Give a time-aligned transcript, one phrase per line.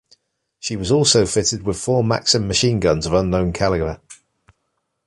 [0.59, 4.01] She was also fitted with four Maxim machine guns of unknown caliber.